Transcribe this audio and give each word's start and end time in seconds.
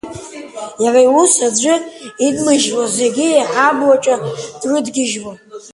Иара 0.83 0.99
иус 1.07 1.33
аӡәы 1.47 1.75
идмыжьло, 2.25 2.85
зегьы 2.97 3.27
иҳаблаҿы 3.31 4.15
дрыдгьыжьло. 4.59 5.31